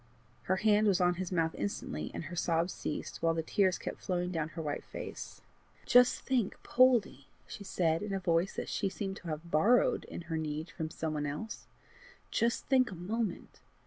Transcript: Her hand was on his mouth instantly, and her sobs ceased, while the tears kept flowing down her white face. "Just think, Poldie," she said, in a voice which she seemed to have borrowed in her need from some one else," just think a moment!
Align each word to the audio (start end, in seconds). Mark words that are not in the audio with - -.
Her 0.49 0.55
hand 0.55 0.87
was 0.87 0.99
on 0.99 1.13
his 1.21 1.31
mouth 1.31 1.53
instantly, 1.55 2.09
and 2.11 2.23
her 2.23 2.35
sobs 2.35 2.73
ceased, 2.73 3.21
while 3.21 3.35
the 3.35 3.43
tears 3.43 3.77
kept 3.77 4.01
flowing 4.01 4.31
down 4.31 4.49
her 4.57 4.61
white 4.63 4.83
face. 4.83 5.43
"Just 5.85 6.21
think, 6.21 6.57
Poldie," 6.63 7.27
she 7.45 7.63
said, 7.63 8.01
in 8.01 8.11
a 8.11 8.19
voice 8.19 8.57
which 8.57 8.67
she 8.67 8.89
seemed 8.89 9.17
to 9.17 9.27
have 9.27 9.51
borrowed 9.51 10.05
in 10.05 10.21
her 10.21 10.37
need 10.37 10.71
from 10.71 10.89
some 10.89 11.13
one 11.13 11.27
else," 11.27 11.67
just 12.31 12.65
think 12.65 12.89
a 12.89 12.95
moment! 12.95 13.59